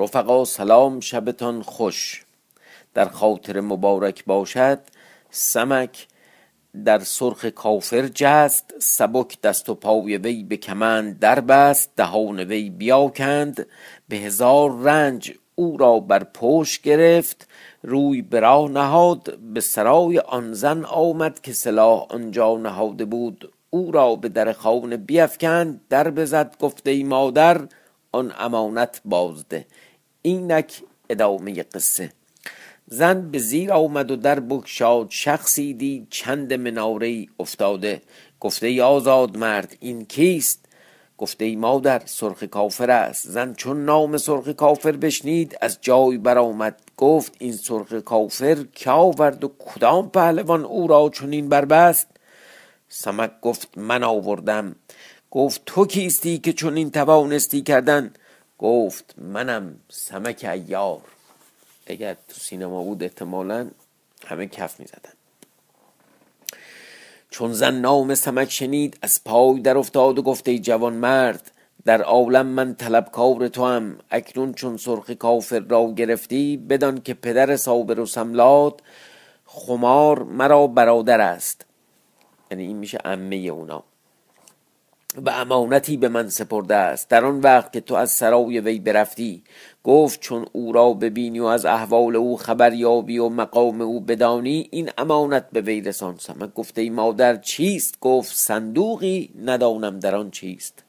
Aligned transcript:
رفقا 0.00 0.44
سلام 0.44 1.00
شبتان 1.00 1.62
خوش. 1.62 2.24
در 2.94 3.08
خاطر 3.08 3.60
مبارک 3.60 4.24
باشد 4.24 4.78
سمک 5.30 6.06
در 6.84 6.98
سرخ 6.98 7.44
کافر 7.44 8.08
جست 8.14 8.74
سبک 8.78 9.40
دست 9.40 9.68
و 9.68 9.74
پای 9.74 10.16
وی 10.16 10.42
به 10.42 10.56
کمند 10.56 11.18
در 11.18 11.40
بست 11.40 11.90
دهان 11.96 12.40
وی 12.40 12.70
بیاکند. 12.70 13.66
به 14.08 14.16
هزار 14.16 14.80
رنج 14.80 15.32
او 15.54 15.76
را 15.76 16.00
بر 16.00 16.24
پشت 16.24 16.82
گرفت 16.82 17.48
روی 17.82 18.22
به 18.22 18.40
راه 18.40 18.70
نهاد 18.70 19.38
به 19.38 19.60
سرای 19.60 20.18
آن 20.18 20.52
زن 20.52 20.84
آمد 20.84 21.40
که 21.40 21.52
سلاح 21.52 22.06
آنجا 22.10 22.56
نهاده 22.56 23.04
بود. 23.04 23.52
او 23.70 23.92
را 23.92 24.16
به 24.16 24.28
در 24.28 24.52
خانه 24.52 24.96
بیفکند 24.96 25.80
در 25.88 26.10
بزد 26.10 26.56
گفت 26.60 26.86
ای 26.86 27.02
مادر 27.02 27.60
آن 28.12 28.32
امانت 28.38 29.00
بازده. 29.04 29.66
اینک 30.22 30.82
ادامه 31.10 31.62
قصه. 31.62 32.12
زن 32.92 33.30
به 33.30 33.38
زیر 33.38 33.72
آمد 33.72 34.10
و 34.10 34.16
در 34.16 34.40
بگشاد 34.40 35.06
شخصی 35.10 35.74
دید 35.74 36.06
چند 36.10 36.52
مناره 36.52 37.26
افتاده. 37.40 38.02
گفته 38.40 38.66
ای 38.66 38.80
آزاد 38.80 39.36
مرد 39.36 39.76
این 39.80 40.04
کیست؟ 40.04 40.64
گفته 41.18 41.44
ای 41.44 41.56
مادر 41.56 42.02
سرخ 42.04 42.42
کافر 42.42 42.90
است. 42.90 43.28
زن 43.28 43.54
چون 43.54 43.84
نام 43.84 44.16
سرخ 44.16 44.48
کافر 44.48 44.92
بشنید 44.92 45.58
از 45.60 45.78
جای 45.80 46.18
برآمد. 46.18 46.80
گفت 46.96 47.36
این 47.38 47.52
سرخ 47.52 47.92
کافر 47.92 48.64
که 48.74 48.90
آورد 48.90 49.44
و 49.44 49.52
کدام 49.58 50.10
پهلوان 50.10 50.64
او 50.64 50.86
را 50.86 51.10
چنین 51.14 51.48
بربست؟ 51.48 52.06
سمک 52.88 53.30
گفت 53.42 53.68
من 53.76 54.04
آوردم. 54.04 54.76
گفت 55.30 55.62
تو 55.66 55.86
کیستی 55.86 56.38
که 56.38 56.52
چنین 56.52 56.90
توانستی 56.90 57.62
کردن؟ 57.62 58.12
گفت 58.58 59.14
منم 59.18 59.76
سمک 59.88 60.44
ایار 60.52 61.00
اگر 61.86 62.14
تو 62.14 62.34
سینما 62.34 62.82
بود 62.82 63.02
احتمالا 63.02 63.70
همه 64.26 64.46
کف 64.46 64.80
می 64.80 64.86
زدن 64.86 65.12
چون 67.30 67.52
زن 67.52 67.74
نام 67.74 68.14
سمک 68.14 68.50
شنید 68.50 68.98
از 69.02 69.24
پای 69.24 69.60
در 69.60 69.78
افتاد 69.78 70.18
و 70.18 70.22
گفته 70.22 70.58
جوان 70.58 70.92
مرد 70.92 71.50
در 71.84 72.02
عالم 72.02 72.46
من 72.46 72.74
طلبکار 72.74 73.48
تو 73.48 73.66
هم 73.66 73.98
اکنون 74.10 74.54
چون 74.54 74.76
سرخ 74.76 75.10
کافر 75.10 75.58
را 75.58 75.92
گرفتی 75.92 76.56
بدان 76.56 77.00
که 77.00 77.14
پدر 77.14 77.56
صابر 77.56 78.00
و 78.00 78.06
سملات 78.06 78.80
خمار 79.46 80.22
مرا 80.22 80.66
برادر 80.66 81.20
است. 81.20 81.66
یعنی 82.50 82.66
این 82.66 82.76
میشه 82.76 82.98
امه 83.04 83.36
اونا. 83.36 83.84
و 85.16 85.30
امانتی 85.30 85.96
به 85.96 86.08
من 86.08 86.28
سپرده 86.28 86.74
است. 86.74 87.08
در 87.08 87.24
آن 87.24 87.40
وقت 87.40 87.72
که 87.72 87.80
تو 87.80 87.94
از 87.94 88.10
سرای 88.10 88.60
وی 88.60 88.78
برفتی 88.78 89.42
گفت 89.84 90.20
چون 90.20 90.46
او 90.52 90.72
را 90.72 90.92
ببینی 90.92 91.40
و 91.40 91.44
از 91.44 91.66
احوال 91.66 92.16
او 92.16 92.36
خبر 92.36 92.72
یابی 92.72 93.18
و 93.18 93.28
مقام 93.28 93.80
او 93.80 94.00
بدانی 94.00 94.68
این 94.70 94.90
امانت 94.98 95.50
به 95.52 95.60
وی 95.60 95.80
رسان 95.80 96.16
سمک 96.18 96.54
گفته 96.54 96.80
ای 96.80 96.90
مادر 96.90 97.36
چیست؟ 97.36 98.00
گفت 98.00 98.36
صندوقی 98.36 99.30
ندانم 99.44 99.98
در 99.98 100.16
آن 100.16 100.30
چیست. 100.30 100.84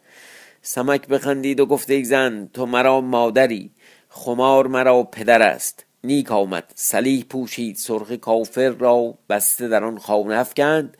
سمک 0.62 1.08
بخندید 1.08 1.60
و 1.60 1.66
گفته 1.66 1.94
ای 1.94 2.04
زن 2.04 2.50
تو 2.54 2.66
مرا 2.66 3.02
مادری 3.02 3.72
خمار 4.10 4.68
مرا 4.68 5.04
پدر 5.04 5.42
است. 5.42 5.86
نیک 6.04 6.32
آمد. 6.32 6.64
سلیح 6.76 7.24
پوشید 7.24 7.76
سرخ 7.76 8.12
کافر 8.12 8.70
را 8.70 9.14
بسته 9.30 9.68
در 9.68 9.84
آن 9.84 9.98
خانه 9.98 10.36
افکند. 10.36 10.98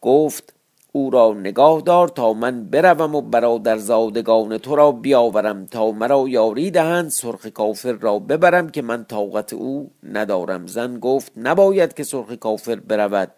گفت 0.00 0.55
او 0.96 1.10
را 1.10 1.34
نگاه 1.34 1.80
دار 1.80 2.08
تا 2.08 2.32
من 2.32 2.64
بروم 2.64 3.14
و 3.14 3.20
برادر 3.20 3.76
زادگان 3.76 4.58
تو 4.58 4.76
را 4.76 4.92
بیاورم 4.92 5.66
تا 5.66 5.90
مرا 5.90 6.28
یاری 6.28 6.70
دهند 6.70 7.10
سرخ 7.10 7.46
کافر 7.46 7.92
را 7.92 8.18
ببرم 8.18 8.68
که 8.68 8.82
من 8.82 9.04
طاقت 9.04 9.52
او 9.52 9.90
ندارم. 10.02 10.66
زن 10.66 10.98
گفت 10.98 11.32
نباید 11.36 11.94
که 11.94 12.04
سرخ 12.04 12.32
کافر 12.32 12.74
برود. 12.74 13.30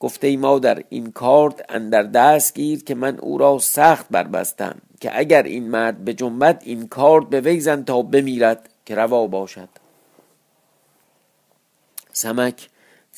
گفته 0.00 0.26
ای 0.26 0.36
مادر 0.36 0.82
این 0.88 1.12
کارد 1.12 1.64
اندر 1.68 2.02
دست 2.02 2.54
گیر 2.54 2.84
که 2.84 2.94
من 2.94 3.18
او 3.18 3.38
را 3.38 3.58
سخت 3.58 4.06
بربستم 4.10 4.76
که 5.00 5.18
اگر 5.18 5.42
این 5.42 5.68
مرد 5.70 6.04
به 6.04 6.14
جنبت 6.14 6.62
این 6.64 6.88
کارد 6.88 7.30
به 7.30 7.40
ویزن 7.40 7.82
تا 7.82 8.02
بمیرد 8.02 8.68
که 8.86 8.94
روا 8.94 9.26
باشد. 9.26 9.68
سمک 12.12 12.68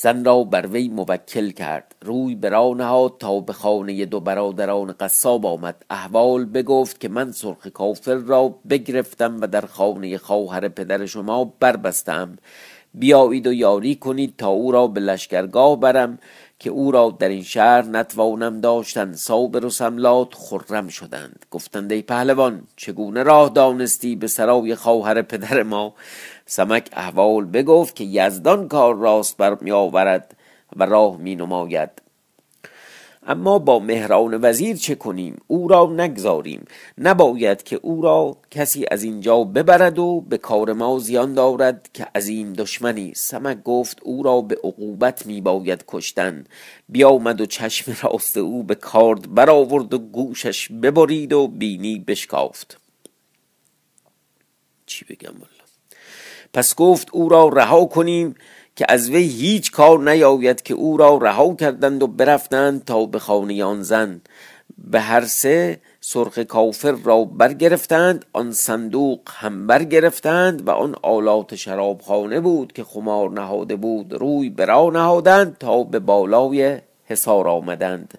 زن 0.03 0.25
را 0.25 0.45
بر 0.45 0.67
وی 0.67 0.89
موکل 0.89 1.51
کرد. 1.51 1.95
روی 2.03 2.35
به 2.35 2.49
راه 2.49 2.75
نهاد 2.75 3.17
تا 3.19 3.41
به 3.41 3.53
خانه 3.53 4.05
دو 4.05 4.21
برادران 4.21 4.93
قصاب 4.93 5.47
آمد. 5.47 5.85
احوال 5.91 6.45
بگفت 6.45 7.01
که 7.01 7.09
من 7.09 7.33
سرخ 7.33 7.67
کافر 7.67 8.15
را 8.15 8.55
بگرفتم 8.71 9.41
و 9.41 9.47
در 9.47 9.61
خانه 9.67 10.19
خواهر 10.19 10.69
پدر 10.69 11.07
شما 11.07 11.53
بربستم. 11.61 12.39
بیایید 12.95 13.47
و 13.47 13.53
یاری 13.53 13.95
کنید 13.95 14.35
تا 14.39 14.49
او 14.49 14.73
را 14.73 14.87
به 14.87 15.01
لشکرگاه 15.01 15.81
برم 15.81 16.19
که 16.59 16.71
او 16.71 16.91
را 16.91 17.17
در 17.19 17.29
این 17.29 17.43
شهر 17.43 17.83
نتوانم 17.83 18.61
داشتن. 18.61 19.13
صابر 19.13 19.65
و 19.65 19.71
سملات 19.71 20.35
خرم 20.35 20.89
شدند. 20.89 21.47
گفتند 21.51 21.93
ای 21.93 22.03
پهلوان 22.03 22.63
چگونه 22.77 23.23
راه 23.23 23.49
دانستی 23.49 24.17
به 24.17 24.27
سرای 24.27 24.75
خواهر 24.75 25.23
پدر 25.23 25.63
ما؟ 25.63 25.95
سمک 26.51 26.89
احوال 26.93 27.45
بگفت 27.45 27.97
که 27.97 28.05
یزدان 28.05 28.69
کار 28.69 28.97
راست 28.97 29.37
بر 29.37 29.55
می 29.61 29.71
آورد 29.71 30.37
و 30.77 30.87
راه 30.87 31.17
می 31.17 31.37
نماید. 31.37 31.91
اما 33.27 33.59
با 33.59 33.79
مهران 33.79 34.39
وزیر 34.43 34.77
چه 34.77 34.95
کنیم؟ 34.95 35.37
او 35.47 35.69
را 35.69 35.87
نگذاریم. 35.87 36.65
نباید 36.99 37.63
که 37.63 37.81
او 37.83 38.03
را 38.03 38.37
کسی 38.51 38.87
از 38.91 39.03
اینجا 39.03 39.45
ببرد 39.45 39.99
و 39.99 40.21
به 40.21 40.39
کار 40.39 40.73
ما 40.73 40.99
زیان 40.99 41.35
دارد 41.35 41.91
که 41.93 42.07
عظیم 42.15 42.53
دشمنی. 42.53 43.13
سمک 43.17 43.63
گفت 43.63 43.99
او 44.03 44.23
را 44.23 44.41
به 44.41 44.57
عقوبت 44.65 45.27
می 45.27 45.41
باید 45.41 45.85
کشتن. 45.89 46.45
بیامد 46.89 47.41
و 47.41 47.47
چشم 47.47 47.97
راست 48.03 48.37
او 48.37 48.63
به 48.63 48.75
کارد 48.75 49.35
برآورد 49.35 49.95
و 49.95 49.99
گوشش 49.99 50.69
ببرید 50.69 51.33
و 51.33 51.49
بینی 51.49 51.99
بشکافت. 51.99 52.81
چی 54.87 55.05
بگم؟ 55.05 55.35
پس 56.55 56.75
گفت 56.75 57.09
او 57.13 57.29
را 57.29 57.49
رها 57.49 57.85
کنیم 57.85 58.35
که 58.77 58.87
از 58.89 59.11
وی 59.11 59.23
هیچ 59.23 59.71
کار 59.71 60.11
نیاید 60.11 60.63
که 60.63 60.75
او 60.75 60.97
را 60.97 61.17
رها 61.17 61.55
کردند 61.55 62.03
و 62.03 62.07
برفتند 62.07 62.85
تا 62.85 63.07
به 63.07 63.19
خانه 63.19 63.65
آن 63.65 63.83
زن. 63.83 64.21
به 64.79 65.01
هر 65.01 65.25
سه 65.25 65.81
سرخ 66.01 66.39
کافر 66.39 66.93
را 67.05 67.25
برگرفتند 67.25 68.25
آن 68.33 68.53
صندوق 68.53 69.21
هم 69.29 69.67
برگرفتند 69.67 70.69
و 70.69 70.71
آن 70.71 70.95
آلات 71.03 71.55
شرابخانه 71.55 72.41
بود 72.41 72.73
که 72.73 72.85
خمار 72.85 73.31
نهاده 73.31 73.77
بود 73.77 74.13
روی 74.13 74.51
برا 74.51 74.91
نهادند 74.91 75.57
تا 75.59 75.85
به 75.85 75.99
بالای 75.99 76.79
حصار 77.05 77.49
آمدند. 77.49 78.19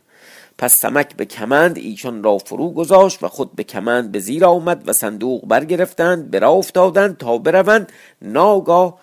پس 0.62 0.80
سمک 0.80 1.16
به 1.16 1.26
کمند 1.26 1.78
ایشان 1.78 2.24
را 2.24 2.38
فرو 2.38 2.70
گذاشت 2.70 3.24
و 3.24 3.28
خود 3.28 3.56
به 3.56 3.64
کمند 3.64 4.12
به 4.12 4.20
زیر 4.20 4.46
آمد 4.46 4.84
و 4.86 4.94
صندوق 4.94 5.48
برگرفتند 5.48 6.32
برا 6.32 6.50
افتادند 6.50 7.18
تا 7.18 7.38
بروند. 7.38 7.92
ناگاه 8.22 9.00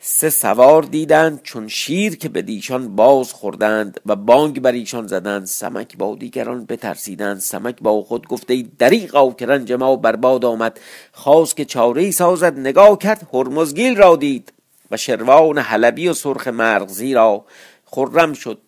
سه 0.00 0.30
سوار 0.30 0.82
دیدند 0.82 1.42
چون 1.42 1.68
شیر 1.68 2.16
که 2.16 2.28
به 2.28 2.42
دیشان 2.42 2.96
باز 2.96 3.32
خوردند 3.32 4.00
و 4.06 4.16
بانگ 4.16 4.60
بر 4.60 4.72
ایشان 4.72 5.06
زدند. 5.06 5.46
سمک 5.46 5.96
با 5.96 6.14
دیگران 6.14 6.64
بترسیدند. 6.64 7.40
سمک 7.40 7.76
با 7.80 8.02
خود 8.02 8.28
گفته 8.28 8.54
ای 8.54 8.68
دریغا 8.78 9.30
که 9.30 9.46
رنج 9.46 9.72
ما 9.72 9.96
برباد 9.96 10.44
آمد. 10.44 10.80
خواست 11.12 11.56
که 11.56 11.64
چاره 11.64 12.10
سازد 12.10 12.58
نگاه 12.58 12.98
کرد 12.98 13.28
هرمزگیل 13.32 13.96
را 13.96 14.16
دید 14.16 14.52
و 14.90 14.96
شروان 14.96 15.58
حلبی 15.58 16.08
و 16.08 16.12
سرخ 16.12 16.48
مرغزی 16.48 17.14
را 17.14 17.44
خرم 17.86 18.32
شد. 18.32 18.58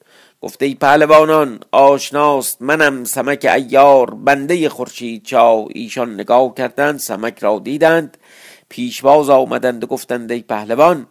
گفته 0.44 0.66
ای 0.66 0.74
پهلوانان 0.74 1.60
آشناست 1.72 2.62
منم 2.62 3.04
سمک 3.04 3.50
ایار. 3.54 4.14
بنده 4.14 4.68
خورشید 4.68 5.22
چا 5.22 5.66
ایشان 5.70 6.14
نگاه 6.14 6.54
کردند 6.54 6.98
سمک 6.98 7.38
را 7.38 7.58
دیدند. 7.58 8.16
پیشواز 8.68 9.30
آمدند 9.30 9.84
و 9.84 9.86
گفتند 9.86 10.32
ای 10.32 10.40
پهلوان 10.40 11.06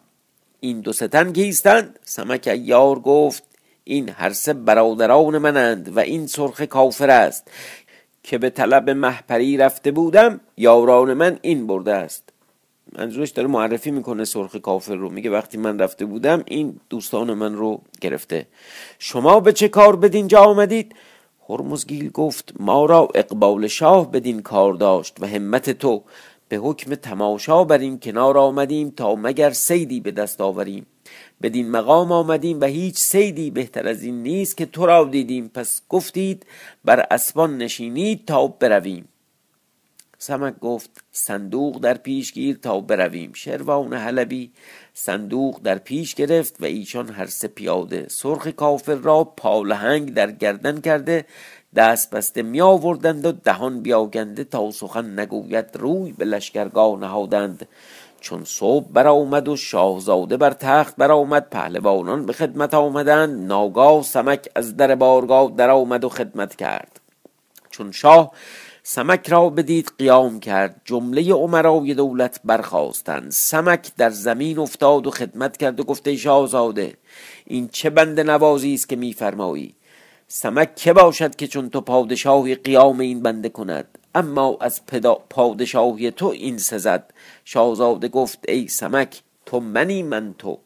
این 0.59 0.81
دو 0.81 0.93
ستن 0.93 1.33
کیستند؟ 1.33 1.99
سمک 2.03 2.47
ایار 2.47 2.99
گفت 2.99 3.43
این 3.83 4.09
هر 4.09 4.29
سه 4.29 4.53
برادران 4.53 5.37
منند 5.37 5.97
و 5.97 5.99
این 5.99 6.27
سرخ 6.27 6.61
کافر 6.61 7.09
است 7.09 7.47
که 8.23 8.37
به 8.37 8.49
طلب 8.49 8.89
محپری 8.89 9.57
رفته 9.57 9.91
بودم 9.91 10.39
یاران 10.57 11.13
من 11.13 11.39
این 11.41 11.67
برده 11.67 11.93
است. 11.93 12.32
منظورش 12.91 13.29
داره 13.29 13.47
معرفی 13.47 13.91
می‌کنه 13.91 14.25
سرخ 14.25 14.55
کافر 14.55 14.95
رو. 14.95 15.09
میگه 15.09 15.29
وقتی 15.29 15.57
من 15.57 15.79
رفته 15.79 16.05
بودم 16.05 16.43
این 16.47 16.79
دوستان 16.89 17.33
من 17.33 17.55
رو 17.55 17.81
گرفته. 18.01 18.47
شما 18.99 19.39
به 19.39 19.53
چه 19.53 19.67
کار 19.67 19.95
بدین 19.95 20.27
جا 20.27 20.39
آمدید؟ 20.39 20.95
هرمزگیل 21.49 22.09
گفت 22.09 22.53
ما 22.59 22.85
را 22.85 23.07
اقبال 23.15 23.67
شاه 23.67 24.11
بدین 24.11 24.41
کار 24.41 24.73
داشت 24.73 25.17
و 25.19 25.27
همت 25.27 25.69
تو. 25.69 26.03
به 26.49 26.55
حکم 26.55 26.95
تماشا 26.95 27.63
بر 27.63 27.77
این 27.77 27.99
کنار 27.99 28.37
آمدیم 28.37 28.89
تا 28.89 29.15
مگر 29.15 29.51
سیدی 29.51 29.99
به 29.99 30.11
دست 30.11 30.41
آوریم. 30.41 30.85
بدین 31.41 31.71
مقام 31.71 32.11
آمدیم 32.11 32.61
و 32.61 32.65
هیچ 32.65 32.97
سیدی 32.97 33.51
بهتر 33.51 33.87
از 33.87 34.03
این 34.03 34.23
نیست 34.23 34.57
که 34.57 34.65
تو 34.65 34.85
را 34.85 35.03
دیدیم. 35.03 35.47
پس 35.47 35.81
گفتید 35.89 36.45
بر 36.85 37.07
اسبان 37.11 37.57
نشینید 37.57 38.25
تا 38.25 38.47
برویم. 38.47 39.07
سمک 40.23 40.59
گفت 40.59 40.89
صندوق 41.11 41.79
در 41.79 41.93
پیش 41.93 42.33
گیر 42.33 42.55
تا 42.55 42.79
برویم. 42.79 43.33
شروان 43.33 43.93
حلبی 43.93 44.51
صندوق 44.93 45.59
در 45.63 45.77
پیش 45.77 46.15
گرفت 46.15 46.61
و 46.61 46.65
ایشان 46.65 47.09
هر 47.09 47.25
سه 47.25 47.47
پیاده 47.47 48.05
سرخ 48.09 48.47
کافر 48.47 48.95
را 48.95 49.23
پالهنگ 49.23 50.13
در 50.13 50.31
گردن 50.31 50.81
کرده 50.81 51.25
دست 51.75 52.09
بسته 52.09 52.41
می 52.41 52.61
آوردند 52.61 53.25
و 53.25 53.31
دهان 53.31 53.81
بیاگنده 53.81 54.43
تا 54.43 54.71
سخن 54.71 55.19
نگوید 55.19 55.65
روی 55.73 56.11
به 56.11 56.25
لشکرگاه 56.25 56.99
نهادند. 56.99 57.67
چون 58.21 58.43
صبح 58.45 58.87
برآمد 58.93 59.47
و 59.47 59.55
شاهزاده 59.55 60.37
بر 60.37 60.51
تخت 60.51 60.95
برآمد 60.95 61.49
پهلوانان 61.49 62.25
به 62.25 62.33
خدمت 62.33 62.73
آمدند 62.73 63.45
ناگاه 63.47 64.03
سمک 64.03 64.49
از 64.55 64.77
در 64.77 64.95
بارگاه 64.95 65.53
در 65.57 65.69
آمد 65.69 66.03
و 66.03 66.09
خدمت 66.09 66.55
کرد. 66.55 66.99
چون 67.69 67.91
شاه 67.91 68.31
سمک 68.85 69.29
را 69.29 69.49
بدید 69.49 69.91
قیام 69.97 70.39
کرد. 70.39 70.81
جمله 70.85 71.33
عمرای 71.33 71.93
دولت 71.93 72.39
برخواستند 72.43 73.31
سمک 73.31 73.91
در 73.97 74.09
زمین 74.09 74.59
افتاد 74.59 75.07
و 75.07 75.11
خدمت 75.11 75.57
کرد 75.57 75.79
و 75.79 75.83
گفته 75.83 76.15
شاهزاده 76.15 76.93
این 77.45 77.67
چه 77.67 77.89
بند 77.89 78.19
نوازی 78.19 78.73
است 78.73 78.89
که 78.89 78.95
میفرمایی؟ 78.95 79.75
سمک 80.27 80.75
که 80.75 80.93
باشد 80.93 81.35
که 81.35 81.47
چون 81.47 81.69
تو 81.69 81.81
پادشاهی 81.81 82.55
قیام 82.55 82.99
این 82.99 83.21
بنده 83.21 83.49
کند؟ 83.49 83.97
اما 84.15 84.57
از 84.61 84.81
پادشاهی 85.29 86.11
تو 86.11 86.25
این 86.25 86.57
سزد 86.57 87.13
شاهزاده 87.45 88.07
گفت 88.07 88.39
ای 88.47 88.67
سمک 88.67 89.21
تو 89.45 89.59
منی 89.59 90.03
من 90.03 90.35
تو. 90.37 90.57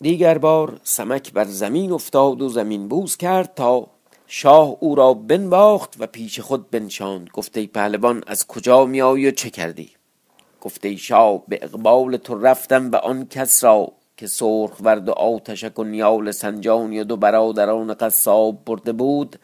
دیگر 0.00 0.38
بار 0.38 0.80
سمک 0.82 1.32
بر 1.32 1.44
زمین 1.44 1.92
افتاد 1.92 2.42
و 2.42 2.48
زمین 2.48 2.88
بوز 2.88 3.16
کرد 3.16 3.54
تا 3.54 3.86
شاه 4.32 4.76
او 4.80 4.94
را 4.94 5.14
بنواخت 5.14 5.94
و 5.98 6.06
پیش 6.06 6.40
خود 6.40 6.70
بنشاند. 6.70 7.30
گفته 7.32 7.66
پهلوان 7.66 8.22
از 8.26 8.46
کجا 8.46 8.84
میایی 8.84 9.28
و 9.28 9.30
چه 9.30 9.50
کردی؟ 9.50 9.90
گفته 10.60 10.96
شاه 10.96 11.42
به 11.48 11.58
اقبال 11.62 12.16
تو 12.16 12.38
رفتم 12.38 12.90
و 12.90 12.96
آن 12.96 13.26
کس 13.26 13.64
را 13.64 13.92
که 14.16 14.26
سرخ 14.26 14.76
ورد 14.80 15.08
و 15.08 15.12
آتشک 15.12 15.78
و 15.78 15.84
نیال 15.84 16.30
سنجانی 16.30 17.00
و 17.00 17.04
دو 17.04 17.16
برادران 17.16 17.94
قصاب 17.94 18.64
برده 18.64 18.92
بود 18.92 19.36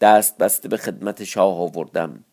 دست 0.00 0.38
بسته 0.38 0.68
به 0.68 0.76
خدمت 0.76 1.24
شاه 1.24 1.60
آوردم. 1.60 2.24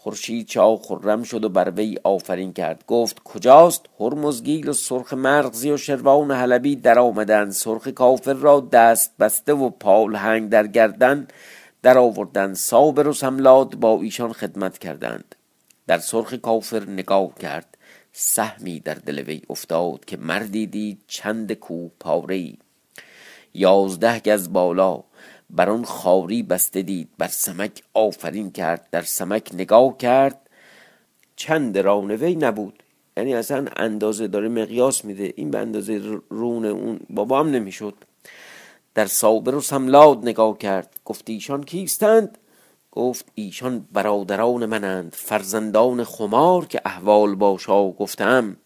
خورشید 0.00 0.48
شاه 0.50 0.78
خرم 0.82 1.22
شد 1.22 1.44
و 1.44 1.48
بر 1.48 1.70
وی 1.70 1.98
آفرین 2.04 2.52
کرد. 2.52 2.84
گفت 2.86 3.22
کجاست؟ 3.22 3.86
هرمزگیل 4.00 4.68
و 4.68 4.72
سرخ 4.72 5.12
مرغزی 5.12 5.70
و 5.70 5.76
شروان 5.76 6.30
حلبی 6.30 6.76
در 6.76 6.98
آمدند 6.98 7.52
سرخ 7.52 7.88
کافر 7.88 8.32
را 8.32 8.60
دست 8.60 9.16
بسته 9.18 9.54
و 9.54 9.70
پالهنگ 9.70 10.50
در 10.50 10.66
گردن 10.66 11.28
در 11.82 11.98
آوردند 11.98 12.56
صابر 12.56 13.08
و 13.08 13.12
سملاد 13.12 13.74
با 13.74 14.00
ایشان 14.02 14.32
خدمت 14.32 14.78
کردند. 14.78 15.34
در 15.86 15.98
سرخ 15.98 16.34
کافر 16.34 16.82
نگاه 16.88 17.34
کرد. 17.34 17.78
سهمی 18.12 18.80
در 18.80 18.94
دل 18.94 19.18
وی 19.18 19.42
افتاد 19.50 20.04
که 20.04 20.16
مردی 20.16 20.66
دید 20.66 21.00
چند 21.06 21.52
کوه 21.52 21.90
پاره 22.00 22.52
یازده 23.54 24.20
گز 24.20 24.52
بالا 24.52 25.04
بر 25.50 25.70
آن 25.70 25.84
خاری 25.84 26.42
بسته 26.42 26.82
دید 26.82 27.08
بر 27.18 27.28
سمک 27.28 27.82
آفرین 27.94 28.50
کرد 28.50 28.88
در 28.90 29.02
سمک 29.02 29.50
نگاه 29.54 29.96
کرد. 29.96 30.48
چند 31.36 31.78
رانوی 31.78 32.34
نبود. 32.34 32.82
یعنی 33.16 33.34
اصلا 33.34 33.66
اندازه 33.76 34.28
داره 34.28 34.48
مقیاس 34.48 35.04
میده. 35.04 35.32
این 35.36 35.50
به 35.50 35.58
اندازه 35.58 36.20
رون 36.30 36.64
اون 36.64 37.00
بابا 37.10 37.40
هم 37.40 37.50
نمی‌شد. 37.50 37.94
در 38.94 39.06
صابر 39.06 39.54
و 39.54 39.60
سملاد 39.60 40.18
نگاه 40.22 40.58
کرد. 40.58 41.00
گفت 41.04 41.30
ایشان 41.30 41.64
کیستند؟ 41.64 42.38
گفت 42.92 43.26
ایشان 43.34 43.88
برادران 43.92 44.66
منند. 44.66 45.12
فرزندان 45.14 46.04
خمار 46.04 46.66
که 46.66 46.80
احوال 46.84 47.34
باشا 47.34 47.90
گفتم 47.90 48.56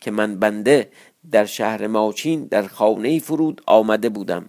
که 0.00 0.10
من 0.10 0.38
بنده 0.38 0.90
در 1.32 1.44
شهر 1.44 1.86
ماچین 1.86 2.44
در 2.44 2.66
خانه 2.66 3.18
فرود 3.18 3.62
آمده 3.66 4.08
بودم. 4.08 4.48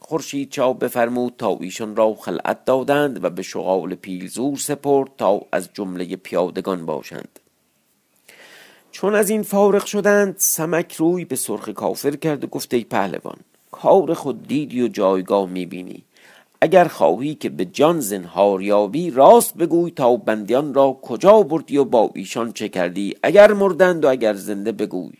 خورشید 0.00 0.50
چاو 0.50 0.74
بفرمود 0.74 1.34
تا 1.38 1.58
ایشان 1.60 1.96
را 1.96 2.14
خلعت 2.14 2.64
دادند 2.64 3.24
و 3.24 3.30
به 3.30 3.42
شغال 3.42 3.94
پیلزور 3.94 4.56
سپرد 4.56 5.10
تا 5.18 5.40
از 5.52 5.68
جمله 5.74 6.16
پیادگان 6.16 6.86
باشند. 6.86 7.40
چون 8.90 9.14
از 9.14 9.30
این 9.30 9.42
فارغ 9.42 9.84
شدند 9.84 10.34
سمک 10.38 10.94
روی 10.94 11.24
به 11.24 11.36
سرخ 11.36 11.68
کافر 11.68 12.16
کرد 12.16 12.44
و 12.44 12.46
گفت 12.46 12.74
ای 12.74 12.84
پهلوان 12.84 13.36
کار 13.70 14.14
خود 14.14 14.46
دیدی 14.48 14.82
و 14.82 14.88
جایگاه 14.88 15.46
می‌بینی. 15.46 16.04
اگر 16.60 16.88
خواهی 16.88 17.34
که 17.34 17.48
به 17.48 17.64
جان 17.64 18.00
زنهار 18.00 18.62
یابی 18.62 19.10
راست 19.10 19.54
بگوی 19.54 19.90
تا 19.90 20.16
بندیان 20.16 20.74
را 20.74 20.98
کجا 21.02 21.42
بردی 21.42 21.76
و 21.76 21.84
با 21.84 22.10
ایشان 22.14 22.52
چه 22.52 22.68
کردی؟ 22.68 23.16
اگر 23.22 23.52
مردند 23.52 24.04
و 24.04 24.08
اگر 24.08 24.34
زنده 24.34 24.72
بگوی. 24.72 25.14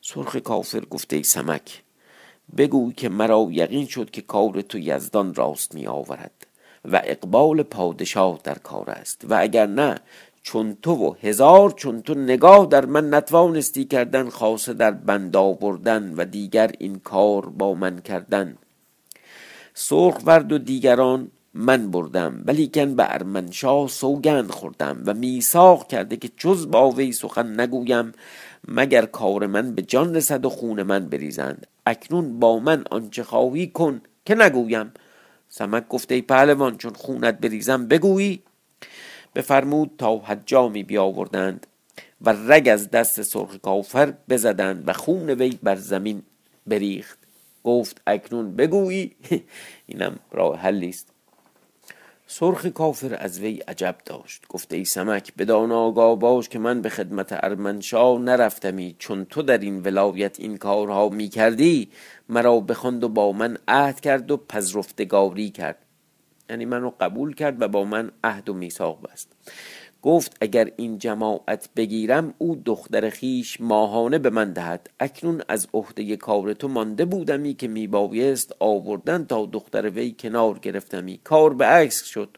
سرخ 0.00 0.36
کافر 0.36 0.80
گفته 0.80 1.16
ای 1.16 1.22
سمک 1.22 1.82
بگوی 2.56 2.92
که 2.92 3.08
مرا 3.08 3.48
یقین 3.50 3.86
شد 3.86 4.10
که 4.10 4.22
کار 4.22 4.60
تو 4.60 4.78
یزدان 4.78 5.34
راست 5.34 5.74
می 5.74 5.86
آورد 5.86 6.46
و 6.84 7.00
اقبال 7.04 7.62
پادشاه 7.62 8.40
در 8.44 8.58
کار 8.58 8.90
است. 8.90 9.24
و 9.28 9.36
اگر 9.40 9.66
نه 9.66 10.00
چون 10.42 10.76
تو 10.82 10.92
و 10.92 11.14
هزار 11.22 11.70
چون 11.70 12.02
تو 12.02 12.14
نگاه 12.14 12.66
در 12.66 12.84
من 12.84 13.14
نتوانستی 13.14 13.84
کردن 13.84 14.28
خاصه 14.28 14.72
در 14.74 14.90
بند 14.90 15.36
آوردن 15.36 16.14
و 16.14 16.24
دیگر 16.24 16.70
این 16.78 16.98
کار 16.98 17.46
با 17.46 17.74
من 17.74 17.98
کردن. 17.98 18.56
سرخ 19.74 20.18
ورد 20.24 20.52
و 20.52 20.58
دیگران 20.58 21.30
من 21.54 21.90
بردم 21.90 22.42
ولیکن 22.46 22.94
به 22.94 23.14
ارمنشاه 23.14 23.88
سوگند 23.88 24.50
خوردم 24.50 25.02
و 25.06 25.14
میساق 25.14 25.88
کرده 25.88 26.16
که 26.16 26.30
جز 26.36 26.70
با 26.70 26.90
وی 26.90 27.12
سخن 27.12 27.60
نگویم 27.60 28.12
مگر 28.68 29.06
کار 29.06 29.46
من 29.46 29.74
به 29.74 29.82
جان 29.82 30.14
رسد 30.14 30.44
و 30.44 30.48
خون 30.48 30.82
من 30.82 31.08
بریزند. 31.08 31.66
اکنون 31.86 32.40
با 32.40 32.58
من 32.58 32.84
آنچه 32.90 33.24
خواهی 33.24 33.66
کن 33.66 34.00
که 34.24 34.34
نگویم. 34.34 34.92
سمک 35.48 35.88
گفته 35.88 36.14
ای 36.14 36.22
پهلوان 36.22 36.76
چون 36.76 36.92
خونت 36.92 37.38
بریزم 37.38 37.86
بگویی. 37.86 38.42
بفرمود 39.34 39.90
تا 39.98 40.18
حجامی 40.18 40.82
بیاوردند 40.82 41.66
و 42.20 42.34
رگ 42.48 42.68
از 42.68 42.90
دست 42.90 43.22
سرخ 43.22 43.56
کافر 43.56 44.14
بزدند 44.28 44.88
و 44.88 44.92
خون 44.92 45.30
وی 45.30 45.58
بر 45.62 45.76
زمین 45.76 46.22
بریخت. 46.66 47.18
گفت 47.64 48.00
اکنون 48.06 48.56
بگویی. 48.56 49.16
اینم 49.86 50.16
راه 50.30 50.58
حلی 50.58 50.88
است 50.88 51.11
سرخ 52.34 52.66
کافر 52.66 53.16
از 53.20 53.40
وی 53.40 53.56
عجب 53.56 53.96
داشت. 54.04 54.46
گفته 54.48 54.76
ای 54.76 54.84
سمک 54.84 55.34
بدان 55.34 55.72
آگاه 55.72 56.18
باش 56.18 56.48
که 56.48 56.58
من 56.58 56.82
به 56.82 56.88
خدمت 56.88 57.32
ارمنشاه 57.32 58.18
نرفتمی. 58.18 58.96
چون 58.98 59.24
تو 59.24 59.42
در 59.42 59.58
این 59.58 59.82
ولایت 59.82 60.40
این 60.40 60.56
کارها 60.56 61.08
می 61.08 61.28
کردی 61.28 61.88
مرا 62.28 62.60
بخواند 62.60 63.04
و 63.04 63.08
با 63.08 63.32
من 63.32 63.58
عهد 63.68 64.00
کرد 64.00 64.30
و 64.30 64.36
پذرفتگاری 64.36 65.50
کرد. 65.50 65.78
یعنی 66.50 66.64
منو 66.64 66.90
قبول 67.00 67.34
کرد 67.34 67.62
و 67.62 67.68
با 67.68 67.84
من 67.84 68.10
عهد 68.24 68.48
و 68.48 68.54
میثاق 68.54 69.02
بست. 69.02 69.32
گفت 70.02 70.36
اگر 70.40 70.70
این 70.76 70.98
جماعت 70.98 71.68
بگیرم 71.76 72.34
او 72.38 72.62
دختر 72.64 73.10
خیش 73.10 73.60
ماهانه 73.60 74.18
به 74.18 74.30
من 74.30 74.52
دهد. 74.52 74.90
اکنون 75.00 75.42
از 75.48 75.68
عهده 75.74 76.16
کار 76.16 76.52
تو 76.52 76.68
مانده 76.68 77.04
بودمی 77.04 77.54
که 77.54 77.68
میبایست 77.68 78.56
آوردن 78.60 79.24
تا 79.24 79.46
دختر 79.46 79.90
وی 79.90 80.14
کنار 80.18 80.58
گرفتمی. 80.58 81.20
کار 81.24 81.54
به 81.54 81.64
عکس 81.64 82.04
شد. 82.04 82.36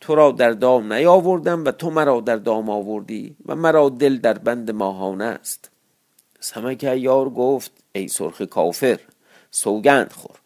تو 0.00 0.14
را 0.14 0.30
در 0.30 0.50
دام 0.50 0.92
نیاوردم 0.92 1.64
و 1.64 1.70
تو 1.70 1.90
مرا 1.90 2.20
در 2.20 2.36
دام 2.36 2.70
آوردی 2.70 3.36
و 3.46 3.56
مرا 3.56 3.88
دل 3.88 4.16
در 4.16 4.38
بند 4.38 4.70
ماهانه 4.70 5.24
است. 5.24 5.70
سمک 6.40 6.82
یار 6.82 7.30
گفت 7.30 7.72
ای 7.92 8.08
سرخ 8.08 8.42
کافر 8.42 9.00
سوگند 9.50 10.12
خور. 10.12 10.36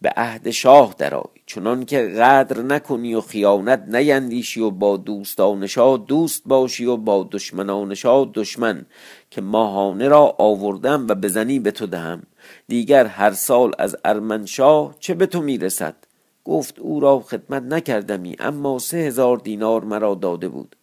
به 0.00 0.12
عهد 0.16 0.50
شاه 0.50 0.94
درآی. 0.98 1.31
چنان 1.46 1.84
که 1.84 2.02
قدر 2.02 2.62
نکنی 2.62 3.14
و 3.14 3.20
خیانت 3.20 3.84
نیندیشی 3.88 4.60
و 4.60 4.70
با 4.70 4.96
دوستان 4.96 5.66
شاه 5.66 5.98
دوست 5.98 6.42
باشی 6.46 6.84
و 6.84 6.96
با 6.96 7.28
دشمنان 7.32 7.94
شاه 7.94 8.30
دشمن 8.34 8.86
که 9.30 9.40
ماهانه 9.40 10.08
را 10.08 10.36
آوردم 10.38 11.06
و 11.08 11.14
بزنی 11.14 11.58
به 11.58 11.70
تو 11.70 11.86
دهم. 11.86 12.22
دیگر 12.68 13.06
هر 13.06 13.30
سال 13.30 13.72
از 13.78 13.96
ارمنشاه 14.04 14.96
چه 14.98 15.14
به 15.14 15.26
تو 15.26 15.42
می‌رسد؟ 15.42 15.96
گفت 16.44 16.78
او 16.78 17.00
را 17.00 17.20
خدمت 17.20 17.62
نکردمی 17.62 18.36
اما 18.38 18.78
سه 18.78 18.96
هزار 18.96 19.36
دینار 19.36 19.84
مرا 19.84 20.14
داده 20.14 20.48
بود. 20.48 20.76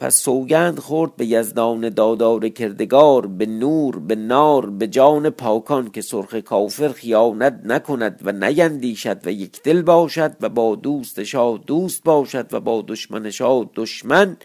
پس 0.00 0.16
سوگند 0.16 0.78
خورد 0.78 1.16
به 1.16 1.26
یزدان 1.26 1.88
دادار 1.88 2.48
کردگار 2.48 3.26
به 3.26 3.46
نور 3.46 3.98
به 3.98 4.14
نار 4.14 4.70
به 4.70 4.86
جان 4.86 5.30
پاکان 5.30 5.90
که 5.90 6.00
سرخ 6.02 6.34
کافر 6.34 6.88
خیانت 6.88 7.60
نکند 7.64 8.20
و 8.24 8.32
نیندیشد 8.32 9.26
و 9.26 9.30
یک 9.30 9.62
دل 9.62 9.82
باشد 9.82 10.36
و 10.40 10.48
با 10.48 10.74
دوست 10.74 11.22
شاه 11.22 11.58
دوست 11.66 12.04
باشد 12.04 12.54
و 12.54 12.60
با 12.60 12.84
دشمن 12.88 13.30
شاه 13.30 13.70
دشمن 13.74 14.36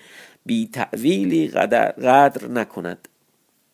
بی 0.46 0.70
تعویلی 0.74 1.48
قدر 1.48 2.48
نکند. 2.48 3.08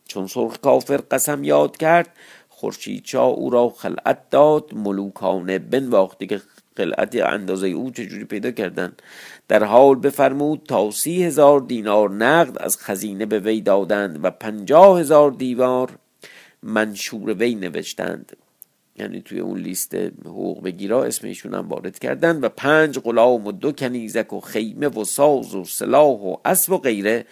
چون 0.06 0.28
سرخ 0.28 0.58
کافر 0.58 0.98
قسم 0.98 1.44
یاد 1.44 1.78
کرد 1.78 2.10
خورشید 2.50 3.16
او 3.16 3.50
را 3.50 3.70
خلعت 3.70 4.30
داد 4.30 4.74
ملوکانه 4.74 5.60
بنواخت. 5.60 6.20
دیگه 6.20 6.42
خلعت 6.78 7.16
اندازه 7.16 7.68
او 7.68 7.92
چجوری 7.92 8.26
پیدا 8.26 8.52
کردن 8.52 8.94
در 9.48 9.64
حال 9.64 9.96
بفرمود 9.96 10.62
تا 10.68 10.92
سی 10.92 11.24
هزار 11.24 11.60
دینار 11.60 12.12
نقد 12.12 12.58
از 12.58 12.78
خزینه 12.78 13.26
به 13.26 13.40
وی 13.40 13.62
دادند 13.62 14.20
و 14.24 14.32
پنجاه 14.32 15.00
هزار 15.00 15.32
دیوار 15.32 15.90
منشور 16.64 17.34
وی 17.34 17.56
نوشتند. 17.56 18.38
یعنی 18.96 19.22
توی 19.22 19.40
اون 19.40 19.60
لیست 19.60 19.96
حقوق 20.26 20.64
بگیرا 20.64 21.04
اسم 21.04 21.28
ایشون 21.28 21.54
هم 21.54 21.70
وارد 21.70 22.00
کردن 22.00 22.40
و 22.40 22.50
پنج 22.50 23.00
غلام 23.00 23.48
و 23.48 23.52
دو 23.52 23.72
کنیزک 23.72 24.34
و 24.34 24.40
خیمه 24.40 24.88
و 24.88 25.04
ساز 25.04 25.56
و 25.56 25.66
سلاح 25.66 26.20
و 26.20 26.36
اسب 26.46 26.72
و 26.72 26.78
غیره 26.78 27.26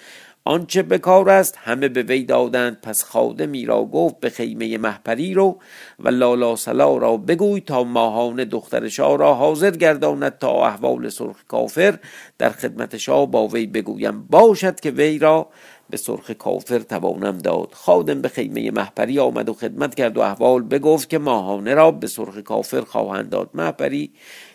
آنچه 0.50 0.84
به 0.84 0.98
کار 0.98 1.30
است 1.30 1.58
همه 1.58 1.88
به 1.88 2.04
وی 2.04 2.24
دادند 2.24 2.82
پس 2.82 3.04
خادمی 3.04 3.66
را 3.66 3.86
گفت 3.86 4.20
به 4.20 4.30
خیمه 4.30 4.78
محپری 4.78 5.34
رو 5.34 5.60
و 6.00 6.10
لالا 6.10 6.56
سلا 6.56 6.98
را 6.98 7.18
بگوی 7.18 7.62
تا 7.62 7.84
ماهان 7.84 8.44
دختر 8.44 8.88
شاه 8.88 9.18
را 9.18 9.34
حاضر 9.34 9.72
گرداند 9.72 10.38
تا 10.38 10.68
احوال 10.68 11.10
سرخ 11.10 11.44
کافر 11.48 12.00
در 12.38 12.50
خدمت 12.50 12.98
شاه 12.98 13.32
با 13.32 13.48
وی 13.48 13.68
بگویم. 13.68 14.24
باشد 14.30 14.80
که 14.80 14.92
وی 14.92 15.20
را 15.20 15.50
به 15.90 15.98
سرخ 15.98 16.32
کافر 16.32 16.80
توانم 16.80 17.38
داد. 17.38 17.70
خادم 17.74 18.22
به 18.22 18.30
خیمه 18.30 18.72
محپری 18.72 19.20
آمد 19.20 19.50
و 19.50 19.54
خدمت 19.54 19.96
کرد 19.96 20.18
و 20.18 20.22
احوال 20.22 20.64
بگفت 20.64 21.10
که 21.10 21.18
ماهانه 21.18 21.74
را 21.74 21.92
به 21.92 22.08
سرخ 22.08 22.38
کافر 22.38 22.82
خواهند 22.82 23.30
داد. 23.30 23.50
محپری 23.54 24.12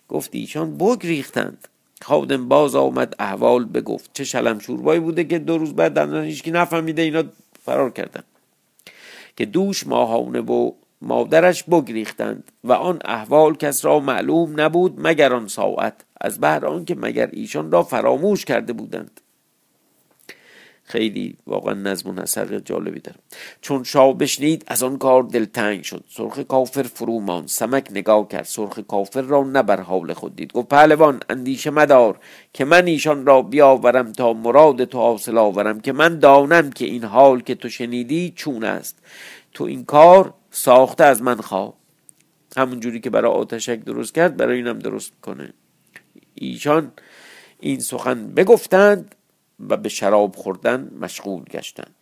گفت 0.08 0.30
ایشان 0.32 0.78
بگریختند. 0.78 1.68
خادم 2.04 2.48
باز 2.48 2.74
آمد 2.74 3.14
احوال 3.18 3.64
بگفت. 3.64 4.10
چه 4.12 4.24
شلم 4.24 4.58
شوربایی 4.58 5.00
بوده 5.00 5.24
که 5.24 5.38
دو 5.38 5.58
روز 5.58 5.74
بعد 5.74 5.92
دندان 5.92 6.24
هیچکی 6.24 6.50
نفهمیده 6.50 7.02
اینا 7.02 7.24
فرار 7.62 7.90
کردن. 7.90 8.22
که 9.36 9.46
دوش 9.46 9.86
ماهانه 9.86 10.40
و 10.40 10.72
مادرش 11.02 11.62
بگریختند 11.62 12.52
و 12.64 12.72
آن 12.72 12.98
احوال 13.04 13.54
کس 13.54 13.84
را 13.84 14.00
معلوم 14.00 14.60
نبود 14.60 14.94
مگر 14.98 15.32
آن 15.32 15.48
ساعت. 15.48 15.94
از 16.20 16.40
بهر 16.40 16.66
آنکه 16.66 16.94
مگر 16.94 17.28
ایشان 17.32 17.70
را 17.70 17.82
فراموش 17.82 18.44
کرده 18.44 18.72
بودند. 18.72 19.20
خیلی 20.94 21.36
واقعا 21.46 21.74
نظم 21.74 22.10
و 22.10 22.12
نسق 22.12 22.58
جالبی 22.58 23.00
داره. 23.00 23.18
چون 23.60 23.84
شاه 23.84 24.18
بشنید 24.18 24.64
از 24.66 24.82
آن 24.82 24.98
کار 24.98 25.22
دلتنگ 25.22 25.82
شد. 25.82 26.04
سرخ 26.08 26.38
کافر 26.38 26.82
فرو 26.82 27.20
ماند. 27.20 27.48
سمک 27.48 27.86
نگاه 27.90 28.28
کرد. 28.28 28.44
سرخ 28.44 28.78
کافر 28.78 29.20
را 29.20 29.44
نه 29.44 29.62
بر 29.62 29.80
حال 29.80 30.12
خود 30.12 30.36
دید. 30.36 30.52
گفت 30.52 30.68
پهلوان 30.68 31.20
اندیشه 31.30 31.70
مدار 31.70 32.18
که 32.52 32.64
من 32.64 32.86
ایشان 32.86 33.26
را 33.26 33.42
بیاورم 33.42 34.12
تا 34.12 34.32
مراد 34.32 34.84
تو 34.84 34.98
حاصل 34.98 35.38
آورم 35.38 35.80
که 35.80 35.92
من 35.92 36.18
دانم 36.18 36.70
که 36.70 36.84
این 36.84 37.04
حال 37.04 37.40
که 37.40 37.54
تو 37.54 37.68
شنیدی 37.68 38.32
چون 38.36 38.64
است. 38.64 38.98
تو 39.52 39.64
این 39.64 39.84
کار 39.84 40.34
ساخته 40.50 41.04
از 41.04 41.22
من 41.22 41.36
خواه. 41.36 41.74
همون 42.56 42.80
جوری 42.80 43.00
که 43.00 43.10
برای 43.10 43.30
آتشک 43.30 43.84
درست 43.84 44.14
کرد 44.14 44.36
برای 44.36 44.56
اینم 44.56 44.78
درست 44.78 45.12
کنه 45.22 45.52
ایشان 46.34 46.92
این 47.60 47.80
سخن 47.80 48.34
بگفتند 48.34 49.14
و 49.68 49.76
به 49.76 49.88
شراب 49.88 50.36
خوردن 50.36 50.90
مشغول 51.00 51.44
گشتند. 51.44 51.94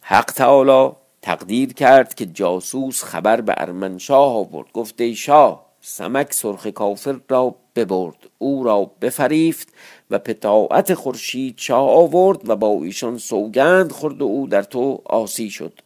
حق 0.00 0.24
تعالی 0.24 0.92
تقدیر 1.22 1.72
کرد 1.72 2.14
که 2.14 2.26
جاسوس 2.26 3.04
خبر 3.04 3.40
به 3.40 3.54
ارمنشاه 3.56 4.36
آورد. 4.36 4.72
گفته 4.72 5.04
ای 5.04 5.14
شاه 5.14 5.66
سمک 5.80 6.32
سرخ 6.32 6.66
کافر 6.66 7.16
را 7.28 7.54
ببرد 7.76 8.16
او 8.38 8.64
را 8.64 8.90
بفریفت 9.00 9.68
و 10.10 10.18
پتاعت 10.18 10.94
خورشید 10.94 11.54
شاه 11.58 11.90
آورد 11.90 12.48
و 12.48 12.56
با 12.56 12.68
ایشان 12.68 13.18
سوگند 13.18 13.92
خورد 13.92 14.22
و 14.22 14.24
او 14.24 14.46
در 14.46 14.62
تو 14.62 15.02
آسی 15.04 15.50
شد. 15.50 15.80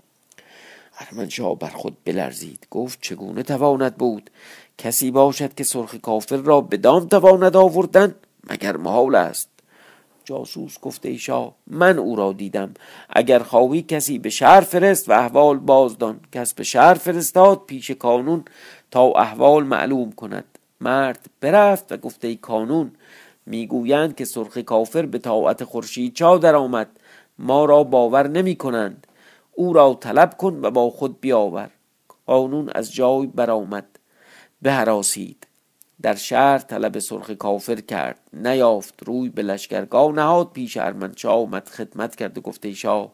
ارمنشاه 0.99 1.59
بر 1.59 1.69
خود 1.69 1.97
بلرزید. 2.05 2.67
گفت 2.71 2.99
چگونه 3.03 3.43
تواند 3.43 3.97
بود 3.97 4.31
کسی 4.79 5.11
باشد 5.11 5.55
که 5.55 5.65
سرخ 5.65 5.95
کافر 5.95 6.37
را 6.37 6.61
به 6.61 6.77
دام 6.77 7.09
تواند 7.09 7.57
آوردن؟ 7.57 8.15
مگر 8.51 8.77
محال 8.77 9.15
است؟ 9.15 9.52
جاسوس 10.33 10.81
گفته 10.81 11.09
ایشا 11.09 11.53
من 11.67 11.99
او 11.99 12.17
را 12.17 12.33
دیدم. 12.33 12.75
اگر 13.11 13.39
خواهی 13.39 13.83
کسی 13.83 14.19
به 14.19 14.31
شهر 14.31 14.61
فرست 14.61 15.09
و 15.09 15.13
احوال 15.13 15.59
بازدان 15.59 16.21
کس 16.33 16.55
به 16.55 16.65
شهر 16.65 16.95
فرستاد 16.95 17.63
پیش 17.67 17.91
کانون 17.91 18.45
تا 18.91 19.13
احوال 19.13 19.65
معلوم 19.65 20.13
کند. 20.13 20.45
مرد 20.81 21.27
برفت 21.41 21.93
و 21.93 21.97
گفته 21.97 22.29
ای 22.29 22.37
کانون 22.37 22.91
می‌گویند 23.47 24.17
که 24.17 24.25
سرخ 24.25 24.59
کافر 24.59 25.07
به 25.07 25.19
طاعت 25.19 25.65
خورشید 25.65 26.15
چا 26.15 26.39
در 26.39 26.55
آمد. 26.55 26.89
ما 27.39 27.65
را 27.65 27.85
باور 27.85 28.29
نمی 28.29 28.57
کنند 28.57 29.07
او 29.53 29.73
را 29.73 29.99
طلب 30.01 30.37
کن 30.37 30.61
و 30.63 30.71
با 30.71 30.91
خود 30.91 31.21
بیاور. 31.21 31.71
قانون 32.27 32.71
از 32.75 32.93
جای 32.95 33.27
برآمد. 33.27 33.87
بهراسید. 34.63 35.47
در 36.03 36.15
شهر 36.15 36.59
طلب 36.59 36.99
سرخ 36.99 37.31
کافر 37.31 37.81
کرد. 37.81 38.21
نیافت 38.33 39.03
روی 39.03 39.29
به 39.29 39.43
لشکرگاه. 39.43 40.13
نهاد 40.13 40.53
پیش 40.53 40.77
ارمنشاه 40.77 41.35
آمد 41.35 41.69
خدمت 41.69 42.17
کرد 42.17 42.39
و 42.39 42.41
گفته 42.41 42.75
شاه 42.75 43.13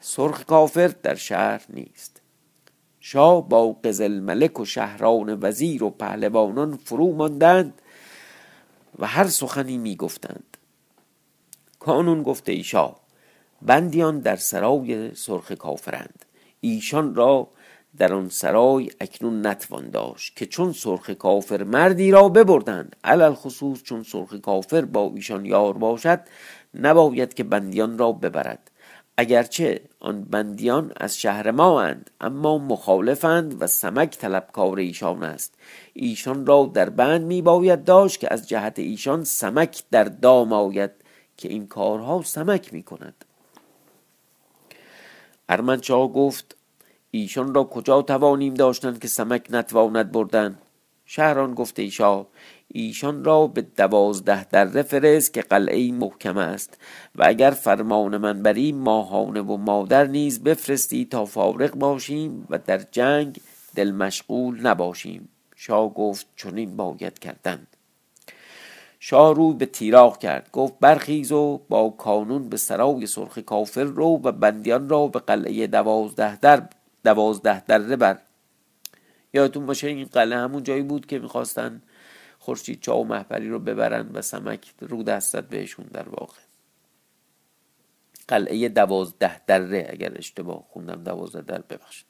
سرخ 0.00 0.44
کافر 0.44 0.88
در 1.02 1.14
شهر 1.14 1.62
نیست. 1.68 2.20
شاه 3.00 3.48
با 3.48 3.72
قزل 3.72 4.20
ملک 4.20 4.60
و 4.60 4.64
شهران 4.64 5.38
وزیر 5.42 5.84
و 5.84 5.90
پهلوانان 5.90 6.76
فرو 6.76 7.12
ماندند 7.12 7.82
و 8.98 9.06
هر 9.06 9.26
سخنی 9.26 9.78
می 9.78 9.96
گفتند. 9.96 10.56
کانون 11.78 12.22
گفته 12.22 12.62
شاه 12.62 13.00
بندیان 13.62 14.20
در 14.20 14.36
سرای 14.36 15.14
سرخ 15.14 15.52
کافرند. 15.52 16.24
ایشان 16.60 17.14
را 17.14 17.48
در 17.98 18.12
آن 18.12 18.28
سرای 18.28 18.90
اکنون 19.00 19.46
نتوان 19.46 19.90
داشت 19.90 20.36
که 20.36 20.46
چون 20.46 20.72
سرخ 20.72 21.10
کافر 21.10 21.62
مردی 21.62 22.10
را 22.10 22.28
ببردند 22.28 22.96
علل 23.04 23.34
خصوص 23.34 23.82
چون 23.82 24.02
سرخ 24.02 24.34
کافر 24.34 24.84
با 24.84 25.12
ایشان 25.14 25.44
یار 25.44 25.72
باشد 25.72 26.20
نباید 26.74 27.34
که 27.34 27.44
بندیان 27.44 27.98
را 27.98 28.12
ببرد. 28.12 28.70
اگرچه 29.16 29.80
آن 30.00 30.24
بندیان 30.24 30.92
از 30.96 31.20
شهر 31.20 31.50
ما 31.50 31.82
اند 31.82 32.10
اما 32.20 32.58
مخالفند 32.58 33.62
و 33.62 33.66
سمک 33.66 34.18
طلبکار 34.18 34.78
ایشان 34.78 35.22
است. 35.22 35.54
ایشان 35.92 36.46
را 36.46 36.70
در 36.74 36.90
بند 36.90 37.26
می 37.26 37.42
باید 37.42 37.84
داشت 37.84 38.20
که 38.20 38.32
از 38.32 38.48
جهت 38.48 38.78
ایشان 38.78 39.24
سمک 39.24 39.82
در 39.90 40.04
دام 40.04 40.52
آید 40.52 40.90
که 41.36 41.48
این 41.48 41.66
کارها 41.66 42.22
سمک 42.22 42.72
می 42.72 42.82
کند 42.82 43.24
ارمنشاه 45.48 46.12
گفت 46.12 46.56
ایشان 47.16 47.54
را 47.54 47.64
کجا 47.64 48.02
توانیم 48.02 48.54
داشتن 48.54 48.98
که 48.98 49.08
سمک 49.08 49.46
نتواند 49.50 50.12
بردن؟ 50.12 50.58
شهران 51.04 51.54
گفته 51.54 51.82
ایشا 51.82 52.26
ایشان 52.68 53.24
را 53.24 53.46
به 53.46 53.62
دوازده 53.62 54.44
دره 54.44 54.82
فرست 54.82 55.34
که 55.34 55.42
قلعه 55.42 55.92
محکم 55.92 56.36
است 56.38 56.78
و 57.14 57.24
اگر 57.26 57.50
فرمان 57.50 58.16
من 58.16 58.42
بری 58.42 58.72
ماهانه 58.72 59.40
و 59.40 59.56
مادر 59.56 60.06
نیز 60.06 60.42
بفرستی 60.42 61.04
تا 61.04 61.24
فارغ 61.24 61.70
باشیم 61.70 62.46
و 62.50 62.58
در 62.58 62.78
جنگ 62.78 63.40
دل 63.74 63.90
مشغول 63.90 64.60
نباشیم. 64.60 65.28
شاه 65.56 65.94
گفت 65.94 66.26
چنین 66.36 66.76
باید 66.76 67.18
کردن 67.18 67.66
شاه 69.00 69.34
روی 69.34 69.54
به 69.54 69.66
تیراغ 69.66 70.18
کرد 70.18 70.48
گفت 70.52 70.74
برخیز 70.80 71.32
و 71.32 71.60
با 71.68 71.90
کانون 71.90 72.48
به 72.48 72.56
سرای 72.56 73.06
سرخ 73.06 73.38
کافر 73.38 73.84
رو 73.84 74.20
و 74.22 74.32
بندیان 74.32 74.88
را 74.88 75.06
به 75.06 75.18
قلعه 75.18 75.66
دوازده 75.66 76.36
در 76.36 76.62
دوازده 77.04 77.64
دره 77.64 77.96
بر 77.96 78.18
یادتون 79.32 79.66
باشه 79.66 79.86
این 79.86 80.04
قلعه 80.04 80.38
همون 80.38 80.62
جایی 80.62 80.82
بود 80.82 81.06
که 81.06 81.18
می‌خواستن 81.18 81.82
خورشید 82.38 82.80
چا 82.80 82.98
و 82.98 83.04
محبری 83.04 83.48
رو 83.48 83.58
ببرن 83.58 84.08
و 84.14 84.22
سمک 84.22 84.72
رو 84.80 85.02
دستت 85.02 85.44
بهشون 85.44 85.86
در 85.92 86.08
واقع. 86.08 86.38
قلعه 88.28 88.68
دوازده 88.68 89.40
دره 89.46 89.86
اگر 89.90 90.12
اشتباه 90.16 90.64
خوندم 90.68 91.02
دوازده 91.02 91.42
در 91.42 91.60
ببخشید. 91.60 92.06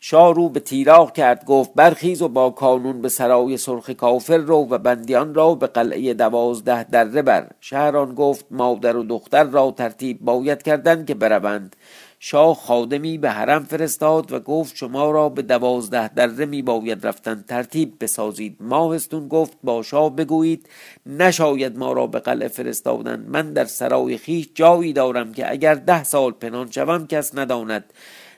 شاه 0.00 0.34
رو 0.34 0.48
به 0.48 0.60
تیراغ 0.60 1.12
کرد 1.12 1.44
گفت 1.44 1.74
برخیز 1.74 2.22
و 2.22 2.28
با 2.28 2.50
کانون 2.50 3.02
به 3.02 3.08
سرای 3.08 3.56
سرخ 3.56 3.90
کافر 3.90 4.36
رو 4.36 4.56
و 4.56 4.78
بندیان 4.78 5.34
را 5.34 5.54
به 5.54 5.66
قلعه 5.66 6.14
دوازده 6.14 6.84
دره 6.84 7.22
بر. 7.22 7.50
شهران 7.60 8.14
گفت 8.14 8.46
مادر 8.50 8.96
و 8.96 9.02
دختر 9.02 9.44
را 9.44 9.70
ترتیب 9.70 10.20
باید 10.20 10.62
کردن 10.62 11.04
که 11.04 11.14
بروند. 11.14 11.76
شاه 12.20 12.54
خادمی 12.56 13.18
به 13.18 13.30
حرم 13.30 13.64
فرستاد 13.64 14.32
و 14.32 14.40
گفت 14.40 14.76
شما 14.76 15.10
را 15.10 15.28
به 15.28 15.42
دوازده 15.42 16.08
دره 16.08 16.46
می 16.46 16.62
باید 16.62 17.06
رفتن 17.06 17.44
ترتیب 17.48 17.94
بسازید. 18.00 18.56
ماهستون 18.60 19.28
گفت 19.28 19.58
با 19.64 19.82
شاه 19.82 20.16
بگویید 20.16 20.68
نشاید 21.06 21.78
ما 21.78 21.92
را 21.92 22.06
به 22.06 22.20
قلعه 22.20 22.48
فرستادن. 22.48 23.24
من 23.28 23.52
در 23.52 23.64
سرای 23.64 24.18
خیش 24.18 24.48
جایی 24.54 24.92
دارم 24.92 25.32
که 25.32 25.50
اگر 25.50 25.74
ده 25.74 26.04
سال 26.04 26.32
پنهان 26.32 26.70
شوم 26.70 27.06
کس 27.06 27.34
نداند. 27.34 27.92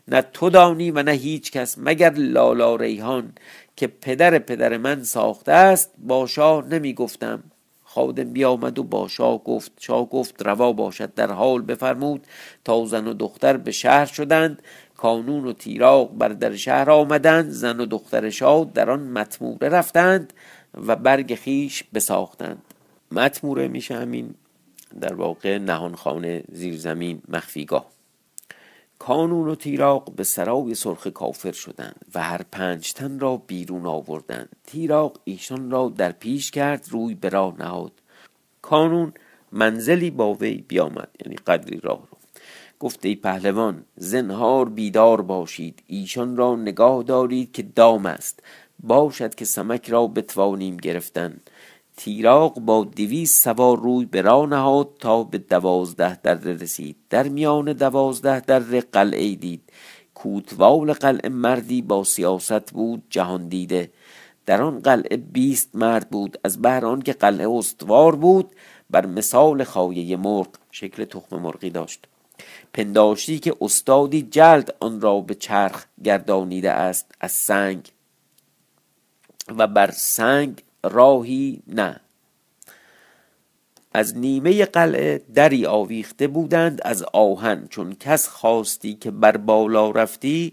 نه 0.09 0.23
تو 0.23 0.51
دانی 0.51 0.91
و 0.91 1.03
نه 1.03 1.13
هیچ 1.13 1.51
کس 1.51 1.77
مگر 1.79 2.11
لالا 2.11 2.77
ریحان 2.77 3.33
که 3.77 3.87
پدر 3.87 4.39
پدر 4.39 4.77
من 4.77 5.03
ساخته 5.03 5.53
است 5.53 5.91
با 5.99 6.27
شاه 6.27 6.67
نمی 6.67 6.95
گفتم. 6.95 7.43
خادم 7.95 8.33
بیامد 8.33 8.79
و 8.79 8.83
با 8.83 9.09
شاه 9.09 9.45
گفت 9.45 9.73
شاه 9.81 10.09
گفت 10.09 10.47
روا 10.47 10.73
باشد 10.73 11.15
در 11.15 11.33
حال 11.33 11.63
بفرمود 11.63 12.27
تا 12.65 12.85
زن 12.85 13.07
و 13.07 13.15
دختر 13.15 13.57
به 13.57 13.73
شهر 13.73 14.07
شدند. 14.07 14.63
کانون 14.97 15.47
و 15.47 15.53
تیراغ 15.53 16.19
بر 16.19 16.29
در 16.29 16.57
شهر 16.57 16.91
آمدند. 16.91 17.51
زن 17.51 17.81
و 17.81 17.87
دختر 17.87 18.31
شاه 18.31 18.71
در 18.75 18.91
آن 18.91 19.01
متموره 19.01 19.69
رفتند 19.69 20.33
و 20.87 20.97
برگ 20.97 21.35
خیش 21.35 21.85
بساختند. 21.95 22.63
متموره 23.13 23.69
میشه 23.69 23.95
همین 23.95 24.35
در 25.01 25.15
واقع 25.15 25.59
نهانخانه 25.59 26.45
زیرزمین 26.53 27.23
مخفیگاه. 27.29 28.00
کانون 29.01 29.49
و 29.49 29.55
تیراق 29.55 30.13
به 30.15 30.25
سرای 30.25 30.75
سرخ 30.75 31.07
کافر 31.07 31.53
شدند 31.53 32.05
و 32.15 32.23
هر 32.23 32.43
پنج 32.53 32.93
تن 32.93 33.19
را 33.19 33.37
بیرون 33.37 33.87
آوردند. 33.87 34.57
تیراق 34.67 35.21
ایشان 35.25 35.71
را 35.71 35.93
در 35.97 36.13
پیش 36.13 36.51
کرد 36.51 36.87
روی 36.91 37.15
به 37.15 37.29
راه 37.29 37.55
نهاد. 37.59 37.93
کانون 38.63 39.13
منزلی 39.53 40.11
با 40.11 40.35
وی 40.35 40.65
بیامد 40.69 41.09
یعنی 41.25 41.37
قدری 41.37 41.81
راه 41.81 42.09
رو. 42.11 42.19
گفت 42.81 43.05
ای 43.05 43.15
پهلوان 43.15 43.85
زنهار 43.97 44.69
بیدار 44.69 45.23
باشید. 45.23 45.83
ایشان 45.87 46.37
را 46.37 46.57
نگاه 46.57 47.03
دارید 47.03 47.53
که 47.53 47.63
دام 47.63 48.07
است. 48.07 48.43
باشد 48.83 49.35
که 49.35 49.45
سمک 49.45 49.91
را 49.91 50.07
بتوانیم 50.07 50.77
گرفتن. 50.77 51.41
تیراق 52.01 52.61
با 52.61 52.85
دویست 52.85 53.45
سوار 53.45 53.79
روی 53.79 54.05
به 54.05 54.23
راه 54.23 54.47
نهاد 54.47 54.89
تا 54.99 55.25
به 55.25 55.39
دوازده 55.39 56.21
در 56.23 56.35
رسید. 56.35 56.97
در 57.11 57.29
میان 57.29 57.73
دوازده 57.73 58.41
در 58.41 58.61
قلعه 58.93 59.35
دید. 59.35 59.63
کوتوال 60.15 60.93
قلعه 60.93 61.29
مردی 61.29 61.83
با 61.83 62.05
سیاست 62.05 62.73
بود 62.73 63.03
جهان 63.11 63.49
دیده. 63.49 63.91
در 64.47 64.63
آن 64.63 64.79
قلعه 64.79 65.17
بیست 65.17 65.69
مرد 65.75 66.11
بود. 66.11 66.39
از 66.45 66.63
بهر 66.63 67.01
که 67.01 67.13
قلعه 67.13 67.51
استوار 67.51 68.17
بود 68.17 68.51
بر 68.91 69.07
مثال 69.07 69.65
خایه 69.65 70.17
مرغ 70.17 70.49
شکل 70.71 71.05
تخم 71.05 71.37
مرغی 71.37 71.71
داشت. 71.71 72.07
پنداشتی 72.73 73.39
که 73.39 73.57
استادی 73.61 74.23
جلد 74.23 74.77
آن 74.81 75.01
را 75.01 75.21
به 75.21 75.35
چرخ 75.35 75.85
گردانیده 76.05 76.71
است. 76.71 77.15
از 77.21 77.33
سنگ 77.33 77.93
و 79.59 79.67
بر 79.67 79.91
سنگ 79.91 80.63
راهی 80.85 81.63
نه. 81.67 82.01
از 83.93 84.17
نیمه 84.17 84.65
قلعه 84.65 85.23
دری 85.35 85.67
آویخته 85.67 86.29
بودند 86.29 86.81
از 86.85 87.03
آهن 87.03 87.67
چون 87.71 87.97
کس 88.01 88.29
خواستی 88.29 88.95
که 88.95 89.11
بر 89.11 89.37
بالا 89.37 89.91
رفتی 89.91 90.53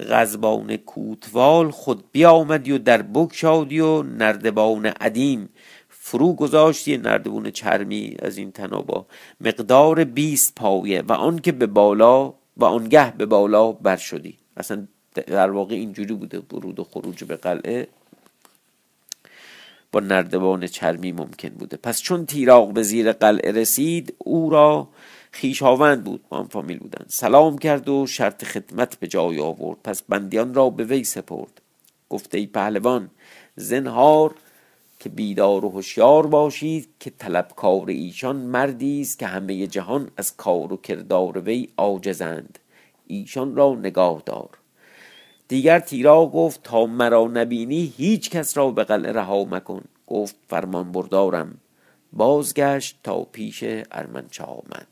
غزبان 0.00 0.76
کوتوال 0.76 1.70
خود 1.70 2.04
بیامدی 2.12 2.72
و 2.72 2.78
در 2.78 3.02
بکشادی 3.02 3.80
و 3.80 4.02
نردبان 4.02 4.86
عدیم 4.86 5.48
فرو 5.88 6.32
گذاشتی. 6.32 6.96
نردبون 6.96 7.50
چرمی 7.50 8.16
از 8.22 8.38
این 8.38 8.52
تنابا 8.52 9.06
مقدار 9.40 10.04
بیست 10.04 10.54
پایه 10.54 11.02
و 11.02 11.12
آنکه 11.12 11.52
به 11.52 11.66
بالا 11.66 12.34
و 12.56 12.64
آنگه 12.64 13.16
به 13.16 13.26
بالا 13.26 13.72
بر 13.72 13.96
شدی. 13.96 14.38
اصلا 14.56 14.86
در 15.14 15.50
واقع 15.50 15.74
اینجوری 15.74 16.14
بوده 16.14 16.40
برود 16.40 16.80
و 16.80 16.84
خروج 16.84 17.24
به 17.24 17.36
قلعه. 17.36 17.88
با 19.92 20.00
نردبان 20.00 20.66
چرمی 20.66 21.12
ممکن 21.12 21.48
بوده. 21.48 21.76
پس 21.76 22.00
چون 22.00 22.26
تیراغ 22.26 22.72
به 22.72 22.82
زیر 22.82 23.12
قلعه 23.12 23.52
رسید 23.52 24.14
او 24.18 24.50
را 24.50 24.88
خیشاوند 25.30 26.04
بود 26.04 26.24
با 26.28 26.38
هم 26.38 26.48
فامیل 26.48 26.78
بودند. 26.78 27.06
سلام 27.08 27.58
کرد 27.58 27.88
و 27.88 28.06
شرط 28.06 28.44
خدمت 28.44 29.00
به 29.00 29.06
جای 29.06 29.40
آورد. 29.40 29.78
پس 29.84 30.02
بندیان 30.02 30.54
را 30.54 30.70
به 30.70 30.84
وی 30.84 31.04
سپرد. 31.04 31.60
گفته 32.08 32.38
ای 32.38 32.46
پهلوان 32.46 33.10
زنهار 33.56 34.34
که 35.00 35.08
بیدار 35.08 35.64
و 35.64 35.68
هوشیار 35.68 36.26
باشید 36.26 36.88
که 37.00 37.10
طلبکار 37.10 37.88
ایشان 37.88 38.36
مردی 38.36 39.00
است 39.00 39.18
که 39.18 39.26
همه 39.26 39.66
جهان 39.66 40.10
از 40.16 40.36
کار 40.36 40.72
و 40.72 40.76
کردار 40.76 41.38
وی 41.38 41.68
عاجزند. 41.76 42.58
ایشان 43.06 43.56
را 43.56 43.74
نگاه 43.74 44.22
دار. 44.26 44.48
دیگر 45.52 45.80
تیرا 45.80 46.26
گفت 46.26 46.62
تا 46.62 46.86
مرا 46.86 47.24
نبینی 47.24 47.92
هیچ 47.96 48.30
کس 48.30 48.56
را 48.56 48.70
به 48.70 48.84
قلعه 48.84 49.12
رها 49.12 49.44
مکن. 49.44 49.84
گفت 50.06 50.36
فرمان 50.48 50.92
بردارم. 50.92 51.58
بازگشت 52.12 53.00
تا 53.04 53.24
پیش 53.24 53.64
ارمنچا 53.90 54.44
آمد 54.44 54.91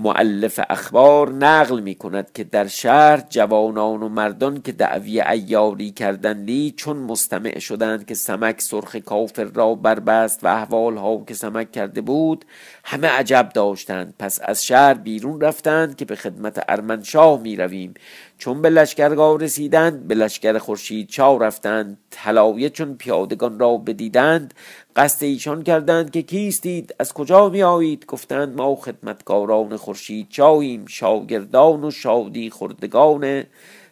معلف 0.00 0.60
اخبار 0.70 1.32
نقل 1.32 1.80
می 1.80 1.94
کند 1.94 2.32
که 2.32 2.44
در 2.44 2.66
شهر 2.66 3.22
جوانان 3.28 4.02
و 4.02 4.08
مردان 4.08 4.62
که 4.62 4.72
دعوی 4.72 5.20
ایاری 5.20 5.90
کردندی 5.90 6.74
چون 6.76 6.96
مستمع 6.96 7.58
شدند 7.58 8.06
که 8.06 8.14
سمک 8.14 8.60
سرخ 8.60 8.96
کافر 8.96 9.44
را 9.44 9.74
بربست 9.74 10.44
و 10.44 10.46
احوال 10.46 10.96
ها 10.96 11.24
که 11.26 11.34
سمک 11.34 11.72
کرده 11.72 12.00
بود 12.00 12.44
همه 12.84 13.08
عجب 13.08 13.50
داشتند. 13.54 14.14
پس 14.18 14.40
از 14.42 14.64
شهر 14.64 14.94
بیرون 14.94 15.40
رفتند 15.40 15.96
که 15.96 16.04
به 16.04 16.16
خدمت 16.16 16.64
ارمنشاه 16.68 17.40
می 17.40 17.56
رویم 17.56 17.94
چون 18.38 18.62
به 18.62 18.70
لشکرگاه 18.70 19.38
رسیدند 19.38 20.08
به 20.08 20.14
لشکر 20.14 20.58
خورشید 20.58 21.08
چا 21.08 21.36
رفتند 21.36 21.98
طلایه 22.10 22.70
چون 22.70 22.94
پیادگان 22.94 23.58
را 23.58 23.76
بدیدند 23.76 24.54
قصد 24.96 25.24
ایشان 25.24 25.62
کردند 25.62 26.10
که 26.10 26.22
کیستید 26.22 26.94
از 26.98 27.12
کجا 27.12 27.48
می 27.48 27.62
آیید 27.62 28.06
گفتند 28.06 28.56
ما 28.56 28.76
خدمتکاران 28.76 29.76
خورشید 29.76 30.28
چاییم 30.28 30.86
شاگردان 30.86 31.84
و 31.84 31.90
شادی 31.90 32.50
خوردگان 32.50 33.44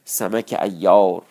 سمک 0.05 0.59
ایار. 0.63 1.23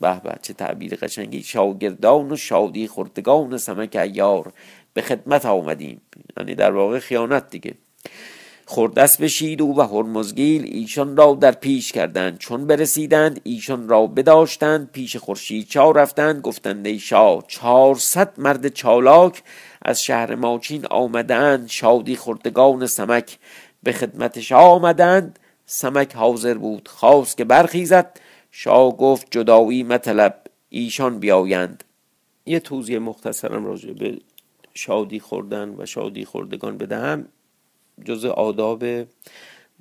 به 0.00 0.20
به 0.24 0.34
چه 0.42 0.52
تعبیر 0.52 0.94
قشنگی 0.94 1.42
شاگردان 1.42 2.32
و 2.32 2.36
شادی 2.36 2.88
خوردگان 2.88 3.58
سمک 3.58 3.96
ایار. 3.96 4.52
به 4.94 5.02
خدمت 5.02 5.46
آمدیم. 5.46 6.00
یعنی 6.38 6.54
در 6.54 6.72
واقع 6.72 6.98
خیانت 6.98 7.50
دیگه. 7.50 7.74
خوردست 8.70 9.22
بشید 9.22 9.62
او 9.62 9.78
و 9.78 9.82
هرمزگیل 9.82 10.62
ایشان 10.64 11.16
را 11.16 11.38
در 11.40 11.52
پیش 11.52 11.92
کردند. 11.92 12.38
چون 12.38 12.66
برسیدند 12.66 13.40
ایشان 13.44 13.88
را 13.88 14.06
بداشتند 14.06 14.90
پیش 14.92 15.16
خورشید 15.16 15.68
چا 15.68 15.90
رفتند 15.90 16.42
گفتند 16.42 16.86
ای 16.86 16.98
شاه 16.98 17.44
چهارصد 17.48 18.32
مرد 18.38 18.68
چالاک 18.68 19.42
از 19.82 20.02
شهر 20.02 20.34
ماچین 20.34 20.86
آمدند. 20.86 21.68
شادی 21.68 22.16
خوردگان 22.16 22.86
سمک 22.86 23.38
به 23.82 23.92
خدمت 23.92 24.40
شاه 24.40 24.64
آمدند. 24.64 25.38
سمک 25.66 26.16
حاضر 26.16 26.54
بود 26.54 26.88
خواست 26.88 27.36
که 27.36 27.44
برخیزد. 27.44 28.20
شاه 28.50 28.96
گفت 28.96 29.26
جدایی 29.30 29.82
مطلب 29.82 30.40
ایشان 30.68 31.18
بیایند. 31.18 31.84
یه 32.46 32.60
توضیح 32.60 32.98
مختصرم 32.98 33.64
راجع 33.64 33.92
به 33.92 34.18
شادی 34.74 35.20
خوردن 35.20 35.74
و 35.78 35.86
شادی 35.86 36.24
خوردگان 36.24 36.78
بدهم. 36.78 37.28
جز 38.04 38.24
آداب 38.24 38.84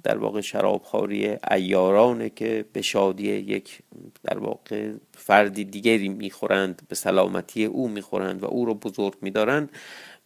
در 0.04 0.18
واقع 0.18 0.42
شرابخواری 0.42 1.38
ایارانه 1.52 2.30
که 2.30 2.66
به 2.74 2.82
شادی 2.82 3.28
یک 3.28 3.80
در 4.24 4.40
واقع 4.40 4.92
فردی 5.12 5.64
دیگری 5.64 6.10
می‌خورند 6.10 6.82
به 6.88 6.96
سلامتی 6.96 7.66
او 7.66 7.88
می‌خورند 7.88 8.44
و 8.44 8.46
او 8.46 8.66
رو 8.66 8.74
بزرگ 8.74 9.16
میدارند 9.22 9.72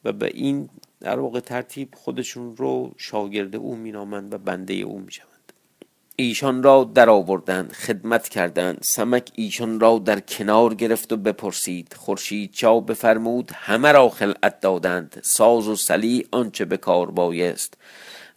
و 0.04 0.12
به 0.12 0.32
این 0.34 0.70
در 1.00 1.20
واقع 1.20 1.40
ترتیب 1.40 1.90
خودشون 1.96 2.58
رو 2.58 2.94
شاگرد 2.98 3.56
او 3.56 3.76
مینامند 3.76 4.34
و 4.34 4.38
بنده 4.38 4.74
او 4.74 5.00
می‌شوند. 5.00 5.33
ایشان 6.24 6.64
را 6.64 6.84
در 6.84 7.10
آوردند 7.10 7.72
خدمت 7.72 8.30
کردند. 8.30 8.78
سمک 8.82 9.30
ایشان 9.36 9.80
را 9.80 10.00
در 10.06 10.20
کنار 10.20 10.74
گرفت 10.74 11.14
و 11.14 11.18
بپرسید. 11.18 11.94
خورشید 11.98 12.52
چا 12.52 12.80
بفرمود 12.80 13.52
همه 13.56 13.92
را 13.92 14.10
خلعت 14.10 14.60
دادند. 14.60 15.20
ساز 15.22 15.68
و 15.68 15.76
سلی 15.76 16.28
آنچه 16.32 16.66
به 16.66 16.78
کار 16.78 17.12
بایست. 17.12 17.78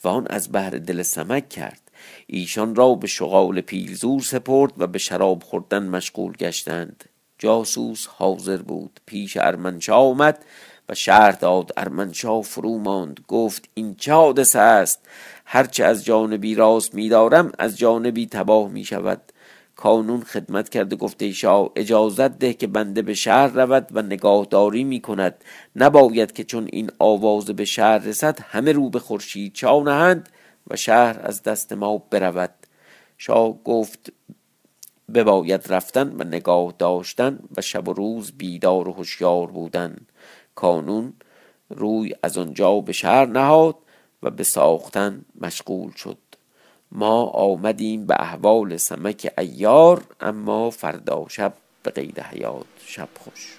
و 0.04 0.08
آن 0.08 0.26
از 0.30 0.52
بهر 0.52 0.70
دل 0.70 1.02
سمک 1.02 1.48
کرد. 1.48 1.80
ایشان 2.26 2.74
را 2.74 2.94
به 2.94 3.06
شغال 3.06 3.60
پیلزور 3.60 4.20
سپرد 4.20 4.72
و 4.78 4.86
به 4.86 4.98
شراب 4.98 5.42
خوردن 5.42 5.82
مشغول 5.88 6.32
گشتند. 6.32 7.04
جاسوس 7.38 8.06
حاضر 8.06 8.56
بود. 8.56 9.00
پیش 9.06 9.36
ارمنشا 9.36 9.96
آمد. 9.96 10.44
و 10.88 10.94
شهر 10.94 11.30
داد. 11.30 11.70
ارمنشا 11.76 12.42
فرو 12.42 12.78
ماند 12.78 13.20
گفت 13.28 13.68
این 13.74 13.94
چه 13.94 14.12
حادثه 14.12 14.58
است؟ 14.58 15.08
هرچه 15.44 15.84
از 15.84 16.04
جانبی 16.04 16.54
راست 16.54 16.94
میدارم 16.94 17.52
از 17.58 17.78
جانبی 17.78 18.26
تباه 18.26 18.68
می 18.68 18.84
شود. 18.84 19.32
کانون 19.76 20.20
خدمت 20.20 20.68
کرده 20.68 20.96
گفته 20.96 21.32
شاه 21.32 21.70
اجازت 21.76 22.38
ده 22.38 22.54
که 22.54 22.66
بنده 22.66 23.02
به 23.02 23.14
شهر 23.14 23.46
رود 23.46 23.88
و 23.90 24.02
نگاهداری 24.02 24.84
می 24.84 25.00
کند. 25.00 25.44
نباید 25.76 26.32
که 26.32 26.44
چون 26.44 26.68
این 26.72 26.90
آواز 26.98 27.44
به 27.44 27.64
شهر 27.64 27.98
رسد 27.98 28.38
همه 28.40 28.72
رو 28.72 28.90
به 28.90 28.98
خورشید 28.98 29.52
چا 29.52 29.82
نهند 29.82 30.28
و 30.70 30.76
شهر 30.76 31.20
از 31.22 31.42
دست 31.42 31.72
ما 31.72 31.98
برود. 31.98 32.54
شاه 33.18 33.62
گفت 33.64 34.12
بباید 35.14 35.72
رفتن 35.72 36.16
و 36.18 36.24
نگاه 36.24 36.74
داشتن 36.78 37.38
و 37.56 37.60
شب 37.60 37.88
و 37.88 37.92
روز 37.92 38.32
بیدار 38.32 38.88
و 38.88 38.92
هوشیار 38.92 39.46
بودن. 39.46 39.96
کانون 40.56 41.12
روی 41.70 42.14
از 42.22 42.38
آنجا 42.38 42.80
به 42.80 42.92
شهر 42.92 43.26
نهاد 43.26 43.76
و 44.22 44.30
به 44.30 44.44
ساختن 44.44 45.24
مشغول 45.40 45.92
شد. 45.92 46.18
ما 46.92 47.24
آمدیم 47.24 48.06
به 48.06 48.14
احوال 48.18 48.76
سمک 48.76 49.32
ایار 49.38 50.02
اما 50.20 50.70
فردا 50.70 51.24
شب 51.28 51.52
به 51.82 51.90
قید 51.90 52.20
حیات 52.20 52.66
شب 52.86 53.08
خوش. 53.20 53.58